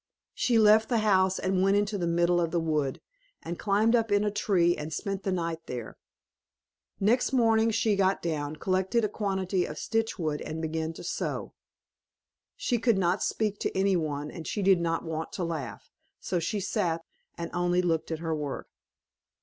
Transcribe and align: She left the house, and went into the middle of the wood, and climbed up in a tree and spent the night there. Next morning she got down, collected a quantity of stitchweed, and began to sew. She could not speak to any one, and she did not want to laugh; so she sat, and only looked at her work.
She 0.33 0.57
left 0.57 0.89
the 0.89 0.97
house, 1.05 1.37
and 1.37 1.61
went 1.61 1.77
into 1.77 1.95
the 1.95 2.07
middle 2.07 2.41
of 2.41 2.49
the 2.49 2.59
wood, 2.59 3.01
and 3.43 3.59
climbed 3.59 3.95
up 3.95 4.11
in 4.11 4.23
a 4.23 4.31
tree 4.31 4.75
and 4.75 4.91
spent 4.91 5.21
the 5.21 5.31
night 5.31 5.67
there. 5.67 5.95
Next 6.99 7.31
morning 7.33 7.69
she 7.69 7.95
got 7.95 8.19
down, 8.19 8.55
collected 8.55 9.05
a 9.05 9.07
quantity 9.07 9.63
of 9.63 9.77
stitchweed, 9.77 10.41
and 10.41 10.59
began 10.59 10.91
to 10.93 11.03
sew. 11.03 11.53
She 12.55 12.79
could 12.79 12.97
not 12.97 13.21
speak 13.21 13.59
to 13.59 13.77
any 13.77 13.95
one, 13.95 14.31
and 14.31 14.47
she 14.47 14.63
did 14.63 14.81
not 14.81 15.05
want 15.05 15.31
to 15.33 15.43
laugh; 15.43 15.91
so 16.19 16.39
she 16.39 16.59
sat, 16.59 17.03
and 17.37 17.51
only 17.53 17.83
looked 17.83 18.09
at 18.09 18.17
her 18.25 18.33
work. 18.33 18.69